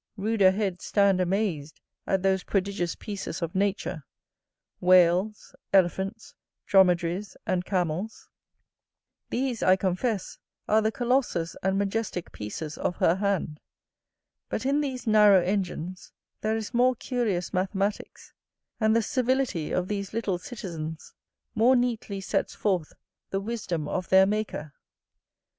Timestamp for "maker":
24.25-24.73